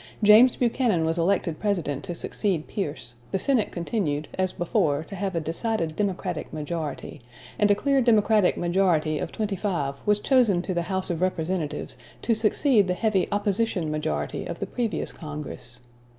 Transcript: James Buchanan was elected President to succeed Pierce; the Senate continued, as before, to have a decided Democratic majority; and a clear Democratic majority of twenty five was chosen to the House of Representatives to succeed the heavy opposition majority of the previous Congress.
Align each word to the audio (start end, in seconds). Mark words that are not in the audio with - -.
James 0.23 0.55
Buchanan 0.55 1.05
was 1.05 1.19
elected 1.19 1.59
President 1.59 2.03
to 2.05 2.15
succeed 2.15 2.65
Pierce; 2.67 3.13
the 3.31 3.37
Senate 3.37 3.71
continued, 3.71 4.27
as 4.35 4.51
before, 4.51 5.03
to 5.03 5.13
have 5.15 5.35
a 5.35 5.39
decided 5.39 5.95
Democratic 5.95 6.51
majority; 6.51 7.21
and 7.59 7.69
a 7.69 7.75
clear 7.75 8.01
Democratic 8.01 8.57
majority 8.57 9.19
of 9.19 9.31
twenty 9.31 9.55
five 9.55 9.93
was 10.03 10.19
chosen 10.19 10.63
to 10.63 10.73
the 10.73 10.81
House 10.89 11.11
of 11.11 11.21
Representatives 11.21 11.99
to 12.23 12.33
succeed 12.33 12.87
the 12.87 12.95
heavy 12.95 13.27
opposition 13.31 13.91
majority 13.91 14.43
of 14.47 14.59
the 14.59 14.65
previous 14.65 15.11
Congress. 15.13 15.79